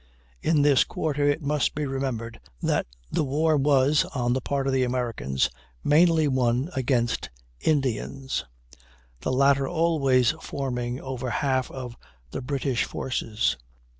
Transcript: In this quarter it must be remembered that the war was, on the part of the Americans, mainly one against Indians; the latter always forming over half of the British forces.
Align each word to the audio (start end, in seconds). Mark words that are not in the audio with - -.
In 0.41 0.63
this 0.63 0.83
quarter 0.83 1.29
it 1.29 1.43
must 1.43 1.75
be 1.75 1.85
remembered 1.85 2.39
that 2.59 2.87
the 3.11 3.23
war 3.23 3.55
was, 3.55 4.03
on 4.15 4.33
the 4.33 4.41
part 4.41 4.65
of 4.65 4.73
the 4.73 4.81
Americans, 4.83 5.51
mainly 5.83 6.27
one 6.27 6.71
against 6.75 7.29
Indians; 7.59 8.43
the 9.19 9.31
latter 9.31 9.67
always 9.67 10.31
forming 10.41 10.99
over 10.99 11.29
half 11.29 11.69
of 11.69 11.95
the 12.31 12.41
British 12.41 12.83
forces. 12.83 13.57